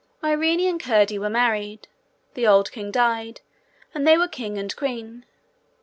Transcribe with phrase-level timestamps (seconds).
[0.23, 1.87] Irene and Curdie were married.
[2.33, 3.41] The old king died,
[3.93, 5.27] and they were king and queen.